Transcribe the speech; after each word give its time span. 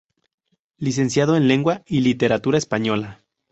Licenciado 0.79 1.35
en 1.37 1.47
Lengua 1.47 1.83
y 1.85 1.99
Literatura 2.01 2.57
Española. 2.57 3.23